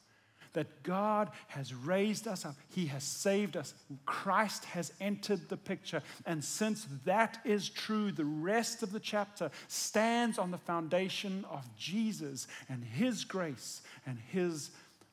[0.59, 3.75] that God has raised us up, He has saved us.
[4.07, 6.03] Christ has entered the picture.
[6.27, 11.65] And since that is true, the rest of the chapter stands on the foundation of
[11.77, 14.71] Jesus and His grace and His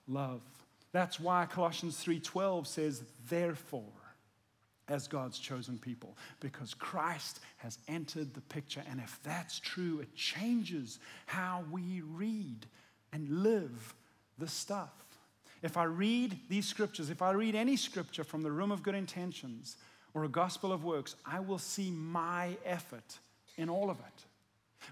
[0.07, 0.41] love.
[0.91, 3.83] That's why Colossians 3:12 says, therefore,
[4.87, 8.83] as God's chosen people, because Christ has entered the picture.
[8.89, 12.67] And if that's true, it changes how we read
[13.11, 13.95] and live
[14.37, 14.93] the stuff.
[15.63, 18.93] If I read these scriptures, if I read any scripture from the room of good
[18.93, 19.77] intentions
[20.13, 23.17] or a gospel of works, I will see my effort
[23.57, 24.25] in all of it.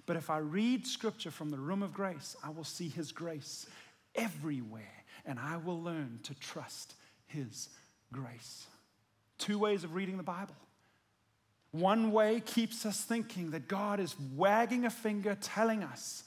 [0.06, 3.68] But if I read scripture from the room of grace, I will see his grace
[4.16, 6.96] everywhere and I will learn to trust
[7.28, 7.70] his
[8.12, 8.66] grace.
[9.44, 10.56] Two ways of reading the Bible.
[11.72, 16.24] One way keeps us thinking that God is wagging a finger telling us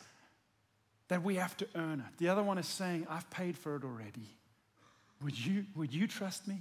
[1.09, 2.19] that we have to earn it.
[2.19, 4.29] The other one is saying, I've paid for it already.
[5.23, 6.61] Would you, would you trust me?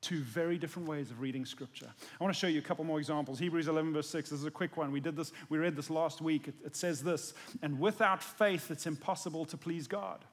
[0.00, 1.88] Two very different ways of reading scripture.
[2.20, 3.40] I want to show you a couple more examples.
[3.40, 4.30] Hebrews 11, verse 6.
[4.30, 4.92] This is a quick one.
[4.92, 6.46] We did this, we read this last week.
[6.46, 10.24] It, it says this, and without faith, it's impossible to please God.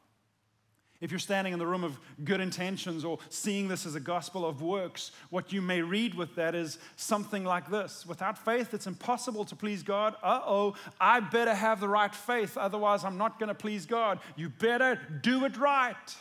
[0.99, 4.45] If you're standing in the room of good intentions or seeing this as a gospel
[4.45, 8.87] of works, what you may read with that is something like this Without faith, it's
[8.87, 10.15] impossible to please God.
[10.23, 14.19] Uh oh, I better have the right faith, otherwise, I'm not going to please God.
[14.35, 16.15] You better do it right.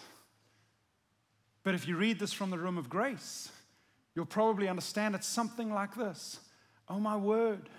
[1.62, 3.50] But if you read this from the room of grace,
[4.14, 6.38] you'll probably understand it's something like this
[6.88, 7.70] Oh, my word,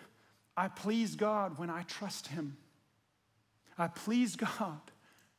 [0.58, 2.58] I please God when I trust Him.
[3.78, 4.82] I please God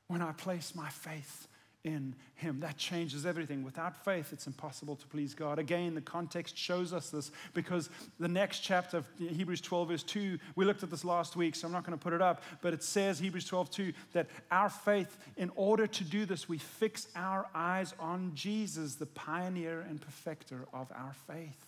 [0.09, 1.47] when I place my faith
[1.85, 2.61] in Him.
[2.61, 3.63] That changes everything.
[3.63, 5.59] Without faith, it's impossible to please God.
[5.59, 10.39] Again, the context shows us this because the next chapter of Hebrews 12, verse 2,
[10.57, 12.75] we looked at this last week, so I'm not going to put it up, but
[12.75, 17.07] it says, Hebrews 12, 2, that our faith, in order to do this, we fix
[17.15, 21.65] our eyes on Jesus, the pioneer and perfecter of our faith.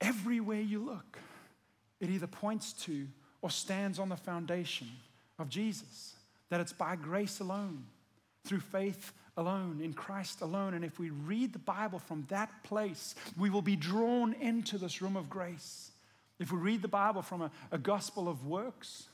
[0.00, 1.18] Everywhere you look,
[2.00, 3.06] it either points to
[3.42, 4.88] or stands on the foundation
[5.38, 6.13] of Jesus,
[6.50, 7.84] that it's by grace alone
[8.44, 10.74] through faith alone, in Christ alone.
[10.74, 15.02] And if we read the Bible from that place, we will be drawn into this
[15.02, 15.90] room of grace.
[16.38, 19.08] If we read the Bible from a, a gospel of works,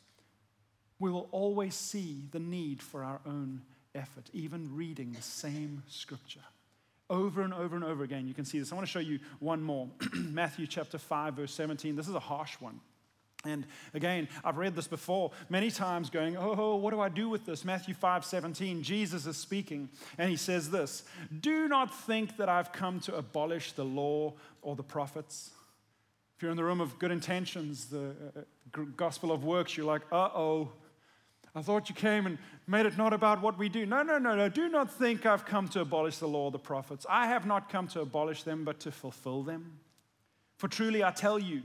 [0.98, 3.62] we will always see the need for our own
[3.94, 6.40] effort, even reading the same scripture.
[7.08, 8.70] Over and over and over again, you can see this.
[8.70, 9.88] I want to show you one more.
[10.14, 11.96] Matthew chapter 5, verse 17.
[11.96, 12.80] This is a harsh one.
[13.44, 17.46] And again, I've read this before many times going, oh, what do I do with
[17.46, 17.64] this?
[17.64, 21.04] Matthew 5 17, Jesus is speaking, and he says this
[21.40, 25.50] Do not think that I've come to abolish the law or the prophets.
[26.36, 30.02] If you're in the room of good intentions, the uh, gospel of works, you're like,
[30.12, 30.72] uh oh,
[31.54, 33.84] I thought you came and made it not about what we do.
[33.84, 34.48] No, no, no, no.
[34.48, 37.06] Do not think I've come to abolish the law or the prophets.
[37.08, 39.78] I have not come to abolish them, but to fulfill them.
[40.58, 41.62] For truly I tell you,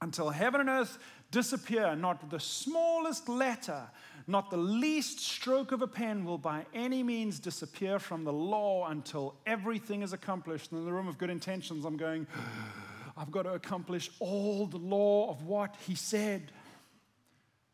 [0.00, 0.98] until heaven and earth
[1.30, 3.82] disappear, not the smallest letter,
[4.26, 8.86] not the least stroke of a pen will by any means disappear from the law
[8.88, 10.72] until everything is accomplished.
[10.72, 12.72] And in the room of good intentions, I'm going, ah,
[13.16, 16.52] I've got to accomplish all the law of what he said.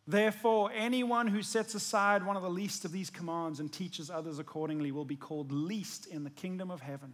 [0.06, 4.38] Therefore, anyone who sets aside one of the least of these commands and teaches others
[4.38, 7.12] accordingly will be called least in the kingdom of heaven.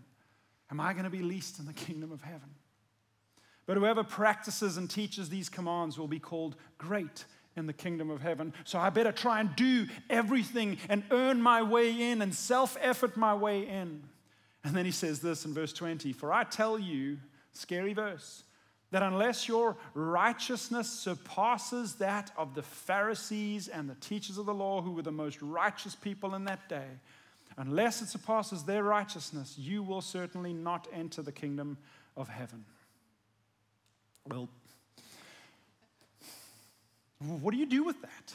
[0.70, 2.54] Am I going to be least in the kingdom of heaven?
[3.66, 7.24] But whoever practices and teaches these commands will be called great
[7.56, 8.52] in the kingdom of heaven.
[8.64, 13.16] So I better try and do everything and earn my way in and self effort
[13.16, 14.02] my way in.
[14.62, 17.18] And then he says this in verse 20 For I tell you,
[17.52, 18.44] scary verse,
[18.92, 24.80] that unless your righteousness surpasses that of the Pharisees and the teachers of the law,
[24.80, 26.86] who were the most righteous people in that day,
[27.56, 31.76] unless it surpasses their righteousness, you will certainly not enter the kingdom
[32.16, 32.64] of heaven.
[34.28, 34.48] Well,
[37.38, 38.34] what do you do with that?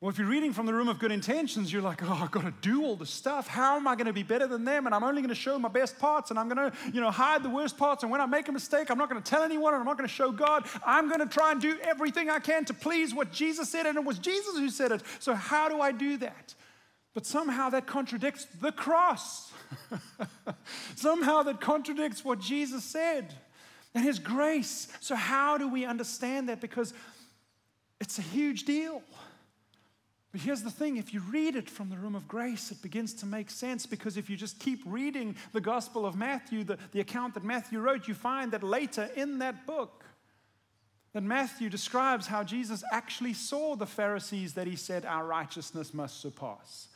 [0.00, 2.44] Well, if you're reading from the room of good intentions, you're like, oh, I've got
[2.44, 3.48] to do all the stuff.
[3.48, 4.86] How am I going to be better than them?
[4.86, 7.10] And I'm only going to show my best parts and I'm going to, you know,
[7.10, 8.04] hide the worst parts.
[8.04, 9.98] And when I make a mistake, I'm not going to tell anyone and I'm not
[9.98, 10.66] going to show God.
[10.86, 13.86] I'm going to try and do everything I can to please what Jesus said.
[13.86, 15.02] And it was Jesus who said it.
[15.18, 16.54] So how do I do that?
[17.12, 19.50] But somehow that contradicts the cross.
[20.94, 23.34] somehow that contradicts what Jesus said
[23.94, 24.88] and his grace.
[25.00, 26.60] So how do we understand that?
[26.60, 26.92] Because
[28.00, 29.02] it's a huge deal.
[30.30, 33.14] But here's the thing if you read it from the room of grace, it begins
[33.14, 37.00] to make sense because if you just keep reading the Gospel of Matthew, the, the
[37.00, 40.04] account that Matthew wrote, you find that later in that book,
[41.14, 46.20] that Matthew describes how Jesus actually saw the Pharisees that he said, Our righteousness must
[46.20, 46.88] surpass.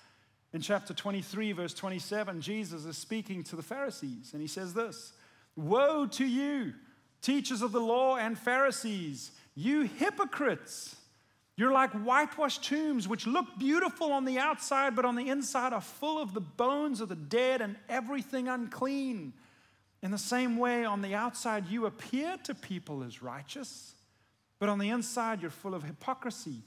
[0.53, 5.15] In chapter 23, verse 27, Jesus is speaking to the Pharisees, and he says this
[5.57, 6.75] Woe to you,
[7.21, 10.97] teachers of the law and Pharisees, you hypocrites!
[11.57, 15.83] You're like whitewashed tombs, which look beautiful on the outside, but on the inside are
[15.83, 19.35] full of the bones of the dead and everything unclean.
[20.03, 23.95] In the same way, on the outside, you appear to people as righteous,
[24.59, 26.63] but on the inside, you're full of hypocrisy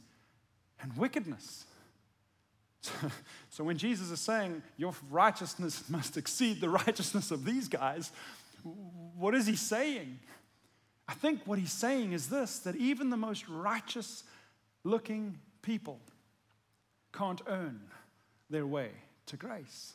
[0.81, 1.65] and wickedness.
[3.49, 8.11] So, when Jesus is saying your righteousness must exceed the righteousness of these guys,
[9.15, 10.19] what is he saying?
[11.07, 14.23] I think what he's saying is this that even the most righteous
[14.83, 15.99] looking people
[17.13, 17.79] can't earn
[18.49, 18.89] their way
[19.27, 19.93] to grace.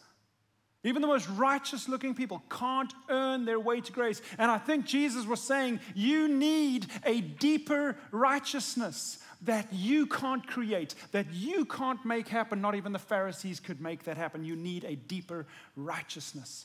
[0.82, 4.22] Even the most righteous looking people can't earn their way to grace.
[4.38, 10.94] And I think Jesus was saying, You need a deeper righteousness that you can't create,
[11.12, 12.62] that you can't make happen.
[12.62, 14.44] Not even the Pharisees could make that happen.
[14.44, 15.46] You need a deeper
[15.76, 16.64] righteousness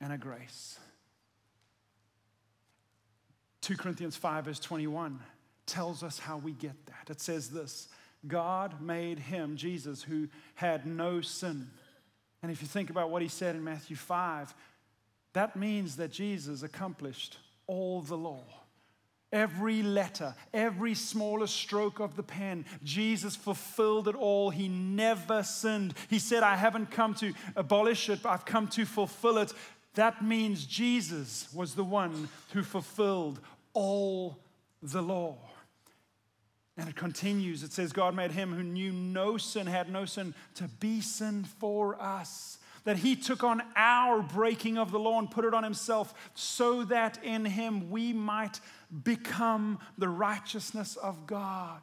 [0.00, 0.78] and a grace.
[3.62, 5.20] 2 Corinthians 5, verse 21
[5.66, 7.10] tells us how we get that.
[7.10, 7.88] It says this
[8.26, 11.68] God made him, Jesus, who had no sin.
[12.42, 14.54] And if you think about what he said in Matthew 5,
[15.32, 18.42] that means that Jesus accomplished all the law.
[19.32, 24.50] Every letter, every smallest stroke of the pen, Jesus fulfilled it all.
[24.50, 25.94] He never sinned.
[26.08, 29.52] He said, I haven't come to abolish it, but I've come to fulfill it.
[29.94, 33.40] That means Jesus was the one who fulfilled
[33.72, 34.38] all
[34.82, 35.36] the law.
[36.76, 37.62] And it continues.
[37.62, 41.44] It says, God made him who knew no sin, had no sin, to be sin
[41.44, 42.58] for us.
[42.84, 46.84] That he took on our breaking of the law and put it on himself, so
[46.84, 48.60] that in him we might
[49.04, 51.82] become the righteousness of God.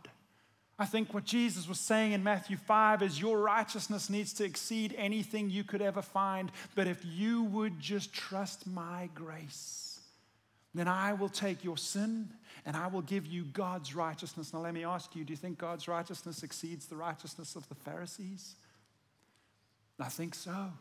[0.80, 4.94] I think what Jesus was saying in Matthew 5 is your righteousness needs to exceed
[4.96, 6.52] anything you could ever find.
[6.76, 10.00] But if you would just trust my grace,
[10.76, 12.30] then I will take your sin
[12.64, 14.54] and I will give you God's righteousness.
[14.54, 17.76] Now, let me ask you do you think God's righteousness exceeds the righteousness of the
[17.76, 18.56] Pharisees?
[20.00, 20.72] I think so.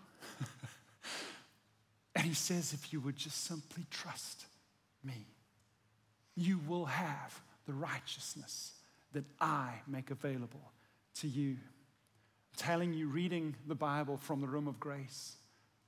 [2.14, 4.44] and he says, if you would just simply trust
[5.02, 5.26] me,
[6.34, 8.72] you will have the righteousness
[9.12, 10.72] that I make available
[11.20, 11.52] to you.
[11.52, 15.36] I'm telling you, reading the Bible from the room of grace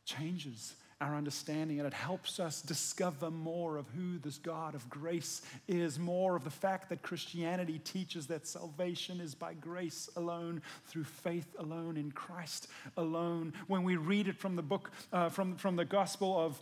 [0.04, 5.42] changes our understanding and it helps us discover more of who this God of grace
[5.68, 11.04] is, more of the fact that Christianity teaches that salvation is by grace alone, through
[11.04, 12.66] faith alone, in Christ
[12.96, 13.52] alone.
[13.68, 16.58] When we read it from the book, uh, from, from the Gospel of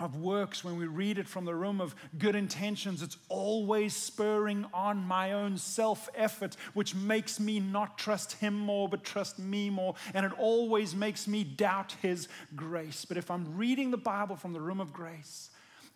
[0.00, 4.66] of works, when we read it from the room of good intentions, it's always spurring
[4.74, 9.70] on my own self effort, which makes me not trust Him more, but trust me
[9.70, 9.94] more.
[10.14, 13.04] And it always makes me doubt His grace.
[13.04, 15.50] But if I'm reading the Bible from the room of grace,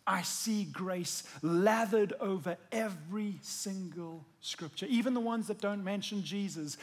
[0.06, 6.76] I see grace lathered over every single scripture, even the ones that don't mention Jesus.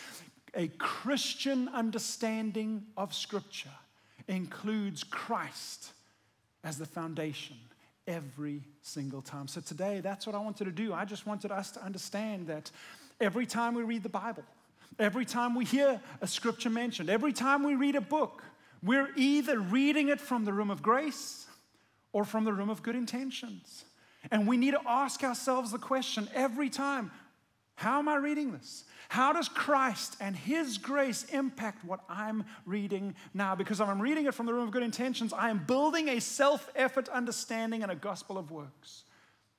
[0.55, 3.69] A Christian understanding of scripture
[4.27, 5.92] includes Christ
[6.63, 7.57] as the foundation
[8.07, 9.47] every single time.
[9.47, 10.93] So today, that's what I wanted to do.
[10.93, 12.71] I just wanted us to understand that
[13.19, 14.43] every time we read the Bible,
[14.99, 18.43] every time we hear a scripture mentioned, every time we read a book,
[18.81, 21.47] we're either reading it from the room of grace
[22.11, 23.85] or from the room of good intentions.
[24.31, 27.11] And we need to ask ourselves the question every time
[27.75, 28.83] how am I reading this?
[29.09, 33.55] How does Christ and His grace impact what I'm reading now?
[33.55, 36.19] Because if I'm reading it from the room of good intentions, I am building a
[36.19, 39.03] self effort understanding and a gospel of works.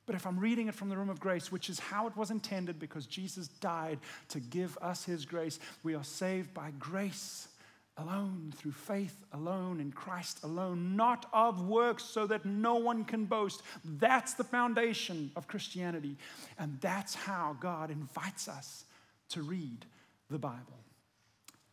[0.06, 2.30] But if I'm reading it from the room of grace, which is how it was
[2.30, 3.98] intended because Jesus died
[4.28, 7.48] to give us His grace, we are saved by grace
[7.96, 13.24] alone, through faith alone, in Christ alone, not of works, so that no one can
[13.24, 13.62] boast.
[13.84, 16.16] That's the foundation of Christianity.
[16.58, 18.84] And that's how God invites us
[19.30, 19.84] to read
[20.30, 20.80] the Bible.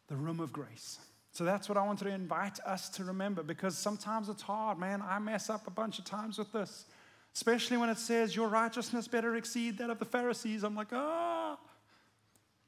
[0.08, 1.00] the room of grace.
[1.32, 5.02] So that's what I wanted to invite us to remember because sometimes it's hard, man.
[5.02, 6.86] I mess up a bunch of times with this,
[7.34, 10.64] especially when it says your righteousness better exceed that of the Pharisees.
[10.64, 11.31] I'm like, ah.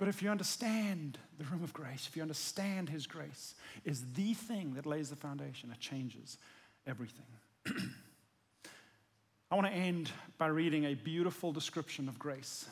[0.04, 4.34] But if you understand the room of grace, if you understand His grace, is the
[4.34, 6.38] thing that lays the foundation, it changes
[6.86, 7.26] everything.
[9.50, 12.66] I want to end by reading a beautiful description of grace,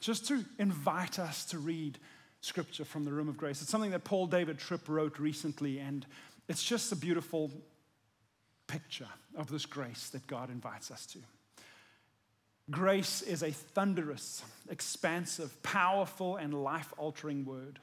[0.00, 1.98] just to invite us to read
[2.40, 3.62] scripture from the room of grace.
[3.62, 6.04] It's something that Paul David Tripp wrote recently, and
[6.48, 7.52] it's just a beautiful
[8.66, 9.06] picture
[9.36, 11.20] of this grace that God invites us to.
[12.70, 17.80] Grace is a thunderous, expansive, powerful, and life altering word.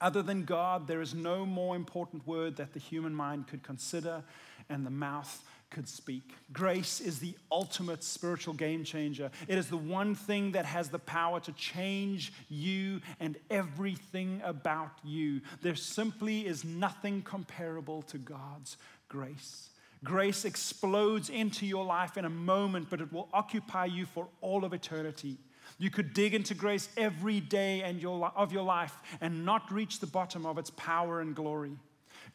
[0.00, 4.22] Other than God, there is no more important word that the human mind could consider
[4.68, 6.34] and the mouth could speak.
[6.52, 9.30] Grace is the ultimate spiritual game changer.
[9.48, 14.92] It is the one thing that has the power to change you and everything about
[15.02, 15.40] you.
[15.62, 18.76] There simply is nothing comparable to God's
[19.08, 19.70] grace.
[20.04, 24.64] Grace explodes into your life in a moment, but it will occupy you for all
[24.64, 25.38] of eternity.
[25.78, 30.44] You could dig into grace every day of your life and not reach the bottom
[30.46, 31.72] of its power and glory.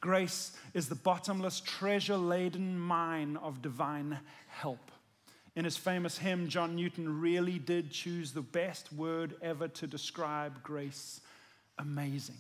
[0.02, 4.92] Grace is the bottomless, treasure laden mine of divine help.
[5.56, 10.64] In his famous hymn, John Newton really did choose the best word ever to describe
[10.64, 11.22] grace
[11.78, 12.38] amazing.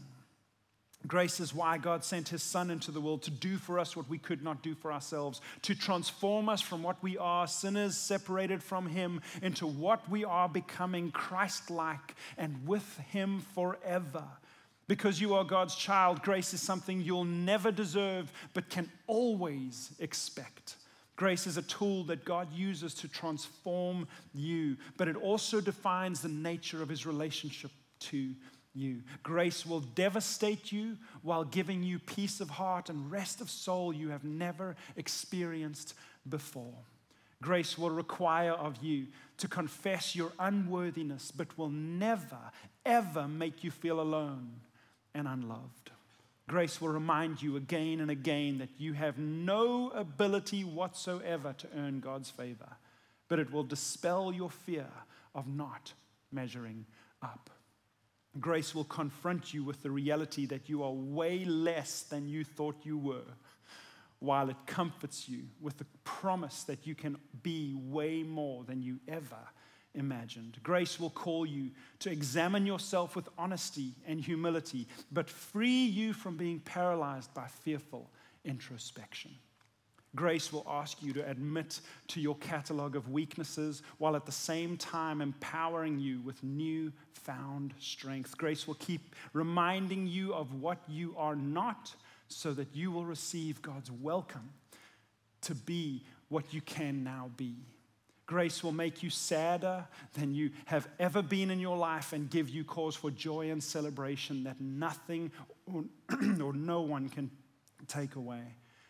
[1.08, 4.10] Grace is why God sent his Son into the world to do for us what
[4.10, 8.62] we could not do for ourselves, to transform us from what we are, sinners separated
[8.62, 14.26] from him, into what we are becoming Christ like and with him forever.
[14.90, 20.76] Because you are God's child, grace is something you'll never deserve, but can always expect.
[21.16, 26.30] Grace is a tool that God uses to transform you, but it also defines the
[26.30, 28.34] nature of his relationship to
[28.80, 29.02] you.
[29.24, 34.10] Grace will devastate you while giving you peace of heart and rest of soul you
[34.10, 35.94] have never experienced
[36.28, 36.74] before.
[37.42, 39.08] Grace will require of you
[39.38, 42.52] to confess your unworthiness, but will never,
[42.86, 44.50] ever make you feel alone
[45.14, 45.92] and unloved.
[46.48, 52.00] Grace will remind you again and again that you have no ability whatsoever to earn
[52.00, 52.76] God's favor,
[53.28, 54.88] but it will dispel your fear
[55.36, 55.94] of not
[56.32, 56.86] measuring
[57.22, 57.50] up.
[58.40, 62.76] Grace will confront you with the reality that you are way less than you thought
[62.84, 63.26] you were,
[64.20, 69.00] while it comforts you with the promise that you can be way more than you
[69.08, 69.38] ever
[69.96, 70.58] imagined.
[70.62, 76.38] Grace will call you to examine yourself with honesty and humility, but free you from
[76.38, 78.10] being paralyzed by fearful
[78.46, 79.32] introspection.
[80.16, 84.76] Grace will ask you to admit to your catalog of weaknesses while at the same
[84.76, 88.38] time empowering you with new found strength.
[88.38, 91.94] Grace will keep reminding you of what you are not
[92.28, 94.50] so that you will receive God's welcome
[95.42, 97.56] to be what you can now be.
[98.26, 102.50] Grace will make you sadder than you have ever been in your life and give
[102.50, 105.32] you cause for joy and celebration that nothing
[105.66, 105.84] or,
[106.42, 107.32] or no one can
[107.88, 108.44] take away.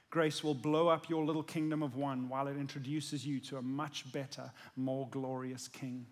[0.09, 3.61] Grace will blow up your little kingdom of one while it introduces you to a
[3.61, 6.05] much better, more glorious king.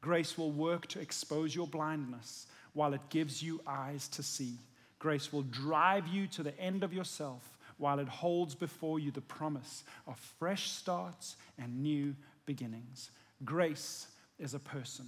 [0.00, 4.58] Grace will work to expose your blindness while it gives you eyes to see.
[4.98, 9.20] Grace will drive you to the end of yourself while it holds before you the
[9.20, 12.14] promise of fresh starts and new
[12.46, 13.10] beginnings.
[13.44, 14.06] Grace
[14.38, 15.06] is a person,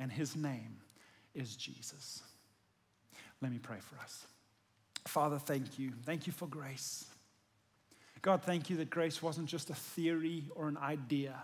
[0.00, 0.76] and his name
[1.34, 2.22] is Jesus.
[3.40, 4.26] Let me pray for us.
[5.06, 5.92] Father, thank you.
[6.04, 7.04] Thank you for grace.
[8.26, 11.36] God, thank you that grace wasn't just a theory or an idea,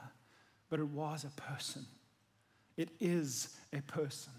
[0.69, 1.87] but it was a person.
[2.77, 4.33] It is a person.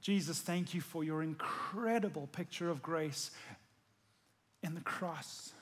[0.00, 3.32] Jesus, thank you for your incredible picture of grace
[4.62, 5.52] in the cross.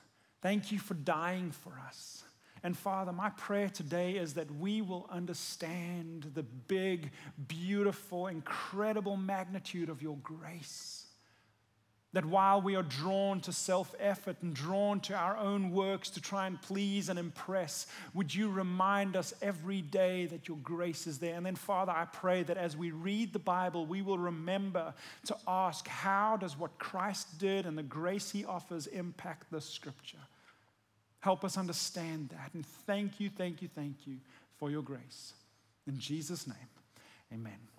[0.42, 2.22] Thank you for dying for us.
[2.62, 7.10] And Father, my prayer today is that we will understand the big,
[7.48, 11.05] beautiful, incredible magnitude of your grace.
[12.16, 16.20] That while we are drawn to self effort and drawn to our own works to
[16.22, 21.18] try and please and impress, would you remind us every day that your grace is
[21.18, 21.34] there?
[21.34, 24.94] And then, Father, I pray that as we read the Bible, we will remember
[25.26, 30.16] to ask how does what Christ did and the grace he offers impact the scripture?
[31.20, 32.54] Help us understand that.
[32.54, 34.16] And thank you, thank you, thank you
[34.56, 35.34] for your grace.
[35.86, 36.70] In Jesus' name,
[37.30, 37.75] amen.